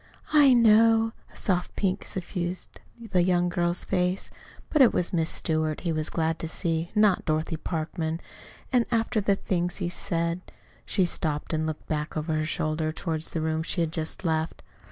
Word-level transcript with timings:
"I 0.33 0.55
know." 0.55 1.11
A 1.31 1.35
soft 1.37 1.75
pink 1.75 2.05
suffused 2.05 2.79
the 3.11 3.21
young 3.21 3.49
girl's 3.49 3.83
face. 3.83 4.31
"But 4.71 4.81
it 4.81 4.91
was 4.93 5.13
'Miss 5.13 5.29
Stewart' 5.29 5.81
he 5.81 5.91
was 5.91 6.09
glad 6.09 6.39
to 6.39 6.47
see, 6.47 6.89
not 6.95 7.23
Dorothy 7.23 7.55
Parkman. 7.55 8.19
And, 8.73 8.87
after 8.89 9.21
the 9.21 9.35
things 9.35 9.77
he 9.77 9.89
said" 9.89 10.41
She 10.87 11.05
stopped 11.05 11.53
and 11.53 11.67
looked 11.67 11.87
back 11.87 12.17
over 12.17 12.33
her 12.33 12.45
shoulder 12.45 12.91
toward 12.91 13.21
the 13.21 13.41
room 13.41 13.61
she 13.61 13.81
had 13.81 13.91
just 13.91 14.25
left. 14.25 14.63